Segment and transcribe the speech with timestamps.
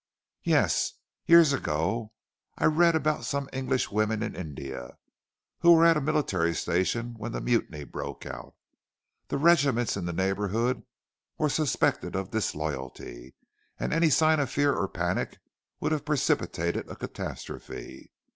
[0.41, 0.93] "Yes!
[1.27, 2.11] Years ago
[2.57, 4.97] I read about some English women in India
[5.59, 8.55] who were at a military station when the Mutiny broke out.
[9.27, 10.81] The regiments in the neighbourhood
[11.37, 13.35] were suspected of disloyalty
[13.79, 15.37] and any sign of fear or panic
[15.79, 18.11] would have precipitated a catastrophe.